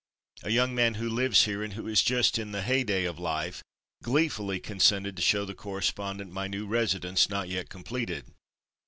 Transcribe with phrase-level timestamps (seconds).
[0.41, 3.61] A young man who lives here and who is just in the heyday of life,
[4.01, 8.25] gleefully consented to show the correspondent my new residence not yet completed.